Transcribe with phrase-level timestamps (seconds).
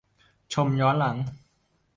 [0.53, 1.17] ชมย้อนหลัง